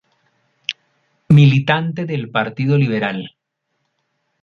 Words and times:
Militante 1.29 2.05
del 2.07 2.31
Partido 2.31 2.75
Liberal. 2.75 3.35